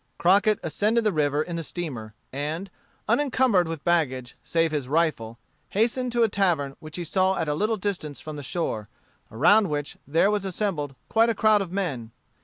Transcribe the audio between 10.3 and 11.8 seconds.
was assembled quite a crowd of